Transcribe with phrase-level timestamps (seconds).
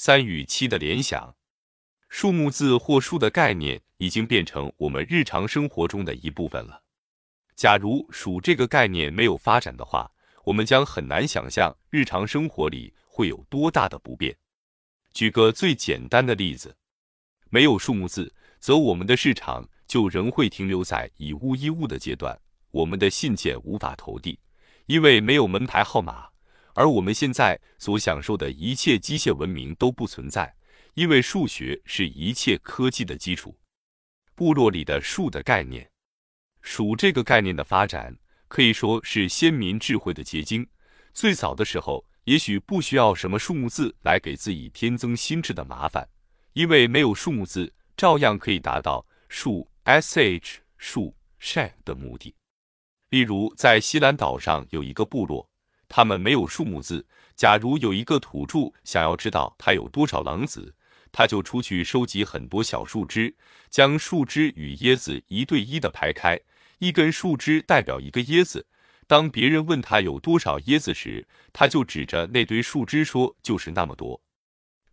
[0.00, 1.34] 三与七的联想。
[2.08, 6.84] 数目字或数的概念已经变成我们日常生活中的一部分了。
[7.56, 10.08] 假如数这个概念没有发展的话，
[10.44, 14.36] 我们将很难想象日常生活里会有多大的不便。
[15.12, 16.76] 举个最简单的例子，
[17.50, 22.40] 没有数目字，则我们的市场就仍会停留在以物易物的阶段，
[22.70, 24.38] 我们的信件无法投递，
[24.86, 26.28] 因为没有门牌号码，
[26.78, 30.54] 而我们现在所享受的一切机械文明都不存在。
[30.94, 33.56] 因为数学是一切科技的基础，
[34.36, 35.88] 部落里的数的概念，
[36.60, 40.64] 数这个概念的发展可以说是先民智慧的结晶。
[41.12, 46.08] 最早的时候，也许不需要什么数目字来给自己添增心智的麻烦，
[46.52, 52.32] 因为没有数目字，照样可以达到数 sh 数 sh 的目的。
[53.10, 55.47] 例如，在西兰岛上有一个部落，
[55.88, 57.06] 他们没有数目字。
[57.34, 60.74] 假如有一个土著想要知道他有多少狼子，
[61.12, 63.34] 他就出去收集很多小树枝，
[63.70, 66.38] 将树枝与椰子一对一的排开，
[66.78, 68.66] 一根树枝代表一个椰子。
[69.06, 74.20] 当别人问他有多少椰子时，他就指着那堆树枝说：“就是那么多。”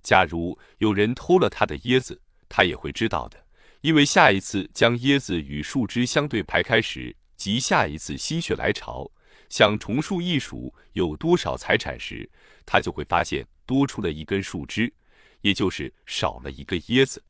[0.01, 3.43] 假如有人偷了他的椰子，他也会知道的，
[3.81, 9.11] 因为下一次将椰子与树枝相对排开时，即下一次心血来潮
[9.49, 12.29] 想重数一数有多少财产时，
[12.65, 14.93] 他就会发现多出了一根树枝。
[15.41, 17.23] 也就是少了一个椰子，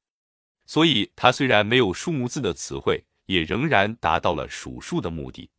[0.66, 5.50] 所以他虽然没有数目字的词汇，也仍然达到了数数的目的。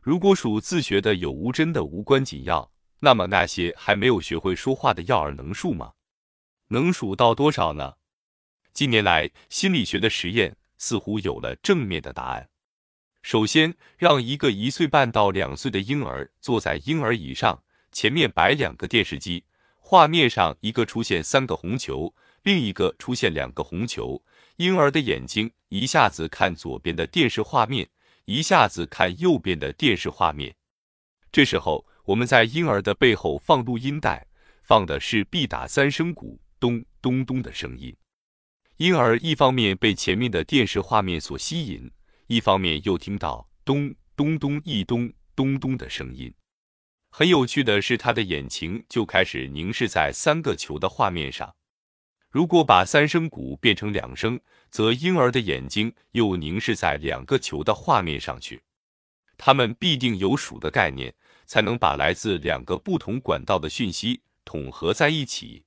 [0.00, 5.92] 如果数字学的有无真的无关紧要，那么那些还没有学会说话的幼儿能数吗？
[6.68, 7.92] 能数到多少呢？
[8.72, 12.48] 近年来，心理学的实验似乎有了正面的答案。
[13.22, 19.44] 首先，让一个一岁半到两岁的婴儿坐在婴儿椅上，前面摆两个电视机。
[19.78, 22.12] 画面上一个出现三个红球，
[22.42, 24.22] 另一个出现两个红球。
[24.56, 27.88] 婴儿的眼睛一下子看左边的电视画面，
[28.24, 30.54] 一下子看右边的电视画面。
[31.30, 34.26] 这时候，我们在婴儿的背后放录音带，
[34.64, 37.94] 放的是必打三声鼓，咚咚咚的声音。
[38.78, 41.90] 婴儿一方面被前面的电视画面所吸引，
[42.32, 46.32] 一方面又听到咚咚咚一咚咚咚的声音。
[47.10, 51.54] 很有趣的是，他的眼睛就开始凝视在三个球的画面上。
[52.30, 58.62] 如果把三声鼓变成两声，则婴儿的眼睛又凝视在两个球的画面上去。
[59.36, 61.14] 他们必定有数的概念，
[61.44, 65.66] 才能把来自两个不同管道的讯息统合在一起。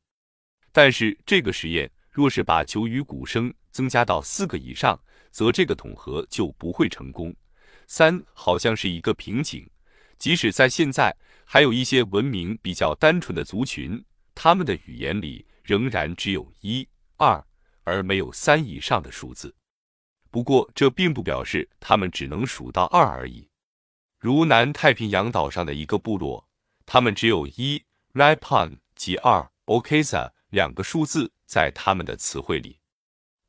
[0.71, 4.97] 但是这个实验若是把球与鼓声增加到四个以上，
[5.31, 7.35] 则这个统合就不会成功。
[7.87, 9.69] 三好像是一个瓶颈，
[10.17, 11.13] 即使在现在。
[11.43, 14.01] 还有一些文明比较单纯的族群，
[14.33, 16.87] 他们的语言里仍然只有一、
[17.17, 17.45] 二，
[17.83, 19.53] 而没有三以上的数字。
[20.31, 23.49] 不过，这并不表示他们只能数到二而已。
[24.17, 26.47] 如南太平洋岛上的一个部落，
[26.85, 27.83] 他们只有一
[28.13, 32.79] “rapon” 及二 （okasa） 两个数字在他们的词汇里。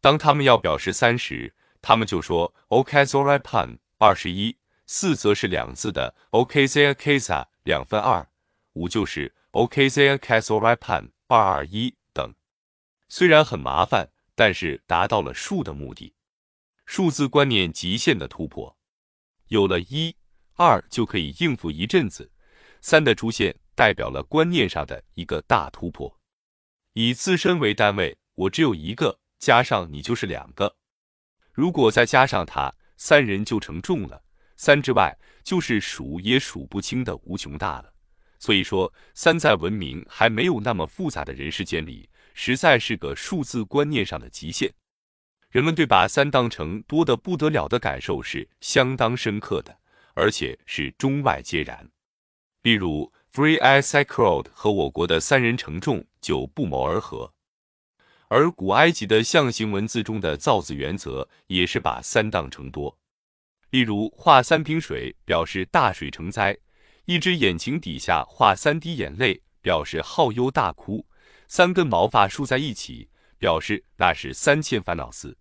[0.01, 4.57] 当他们要表示三时，他们就说 “okazorapan”，二十一。
[4.89, 8.29] 四则是两字的 “okza kasa” 两分二，
[8.75, 12.33] 五就是 “okza kasorapan” 二二一等。
[13.09, 16.15] 虽然很麻烦，但是达到了数的目的。
[16.85, 18.79] 数字观念极限的突破，
[19.49, 20.15] 有了一
[20.55, 22.31] 二就可以应付一阵子。
[22.81, 26.17] 三的出现代表了观念上的一个大突破。
[26.99, 30.77] 以自身为单位，我只有一个，加上你就是两个。
[31.53, 34.23] 如果再加上他，三人就成众了。
[34.57, 37.93] 三之外，就是数也数不清的无穷大了。
[38.39, 44.73] 所以说，三在文明还没有那么复杂的人世间里，实在是个数字观念上的极限。
[45.51, 49.79] 人们对把三当成多得不得了的感受是相当深刻的，
[50.15, 51.91] 而且是中外皆然。
[52.63, 57.35] 例如，Free Isaac 和我国的三人承重就不谋而合，
[58.29, 62.97] 而古埃及的象形文字中的造字原则也是把三当成多。
[63.69, 66.55] 例如画三瓶水，表示大水成灾；
[67.05, 71.05] 一只眼睛底下画三滴眼泪，表示好忧大哭；
[71.47, 75.37] 三根毛发竖在一起，表示那是三千烦恼丝。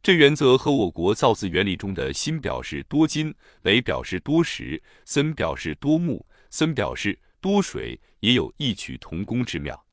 [0.00, 9.86] 这原则和我国造字原理中的辛表示多金，雷表示多石，森表示多木，森表示多水，也有异曲同工之妙。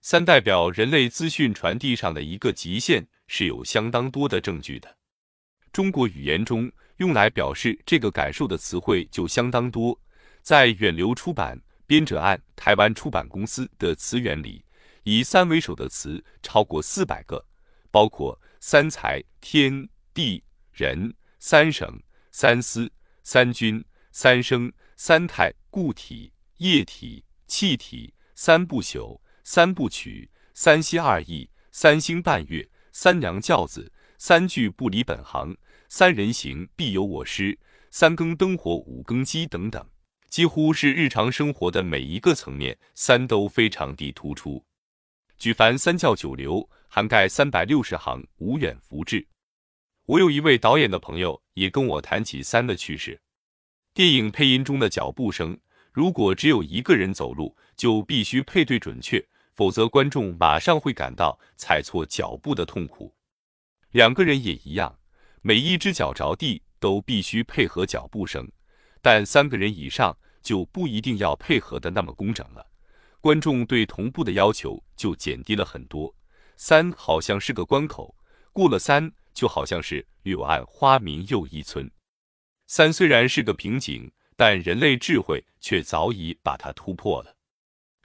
[0.00, 4.96] 三代表人类资讯传递上的一个极限，是有相当多的证据的。
[5.72, 6.70] 中国语言中。
[6.98, 9.96] 用来表示这个感受的词汇就相当多，
[10.42, 11.56] 在远流出版
[11.86, 14.64] 编者按台湾出版公司的词源里，
[15.04, 17.46] 以三为首的词超过四百个，
[17.92, 20.42] 包括三才、天地
[20.72, 22.02] 人、三省、
[22.32, 22.90] 三司、
[23.22, 35.56] 三军、三生、三态、固体、液体、气体、三不朽、三部曲、三息二意、三星半月、三娘教子、三句不离本行、
[35.88, 37.56] 三人行必有我师、
[37.92, 39.88] 三更灯火五更鸡等等。
[40.28, 44.64] 几乎是日常生活的每一个层面，三都非常地突出。
[45.38, 49.28] 举凡三教九流，涵盖三百六十行，无远弗至。
[50.06, 53.20] 我有一位导演的朋友也跟我谈起三的趣事。
[53.98, 55.58] 电影配音中的脚步声，
[55.90, 59.20] 如果只有一个人走路，就必须配对准确，
[59.56, 63.12] 否则观众马上会感到踩错脚步的痛苦。
[63.90, 64.96] 两个人也一样，
[65.42, 68.48] 每一只脚着地都必须配合脚步声。
[69.02, 72.64] 但三个人以上就不一定要配合的那么工整了，
[73.20, 76.14] 观众对同步的要求就减低了很多。
[76.56, 78.14] 三好像是个关口，
[78.52, 81.90] 过了三就好像是柳暗花明又一村。
[82.68, 87.34] 三虽然是个瓶颈，但人类智慧却早已把它突破了。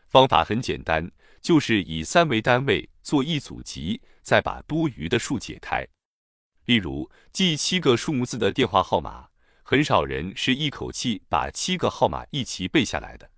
[0.08, 5.88] 方法很简单，就是以三为单位做一组集，再把多余的数解开。
[6.66, 9.30] 例如记七个数目字的电话号码。
[9.66, 13.32] 很少人是一口气把七个号码一起背下来的，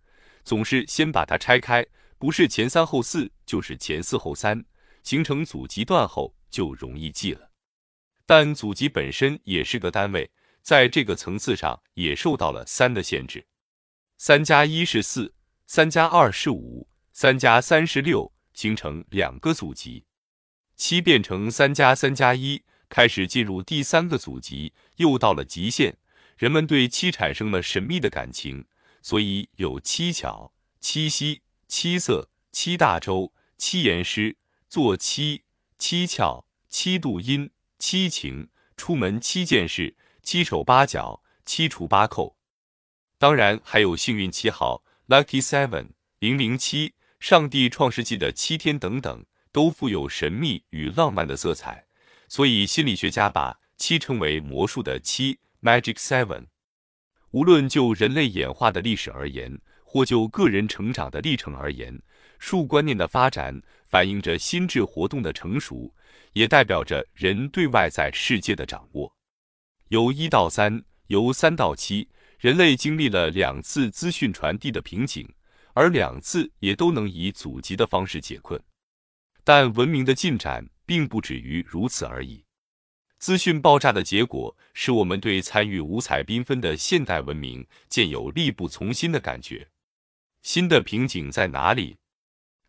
[0.44, 1.86] 总是先把它拆开，
[2.18, 4.66] 不是前三后四，就是前四后三，
[5.04, 7.52] 形成组集段后就容易记了。
[8.26, 10.30] 但祖籍本身也是个单位，
[10.66, 13.46] 在这个层次上也受到了三的限制。
[14.18, 15.36] 三加一是四，
[15.68, 20.06] 三加二是五，三加三是六，形成两个祖籍。
[20.76, 26.00] 七变成三加三加一，开始进入第三个祖籍，又到了极限。
[26.36, 28.66] 人们对七产生了神秘的感情，
[29.04, 34.36] 所以有七巧、七夕、七色、七大洲、七言诗、
[34.68, 35.44] 做七、
[35.78, 42.36] 七窍、七度音、七情、出门七件事、七手八脚、七除八扣。
[43.20, 51.86] 当然还有幸运七号 （Lucky Seven）、零零七、上帝创世纪的七天等等，都富有神秘与浪漫的色彩。
[52.28, 55.38] 所以心理学家把七称为魔术的七。
[55.62, 56.48] Magic Seven，
[57.30, 62.02] 无论就人类演化的历史而言，或就个人成长的历程而言，
[62.40, 65.94] 数观念的发展反映着心智活动的成熟，
[66.34, 69.16] 也代表着人对外在世界的掌握。
[69.90, 72.10] 由一到三，由三到七，
[72.40, 75.32] 人类经历了两次资讯传递的瓶颈，
[75.74, 78.62] 而两次也都能以祖籍的方式解困。
[79.44, 82.44] 但文明的进展并不止于如此而已。
[83.20, 89.70] 资讯爆炸的结果，使我们对参与五彩缤纷的现代文明渐有力不从心的感觉。
[90.42, 91.98] 新的瓶颈在哪里？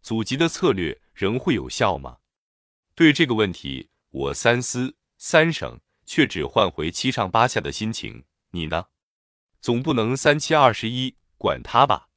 [0.02, 2.18] 祖籍的策略仍会有效吗？
[2.94, 8.24] 对这个问题，我三思三省，却只换回七上八下的心情。
[8.52, 8.86] 你呢？
[9.60, 12.08] 总不能三七二十一，管他吧。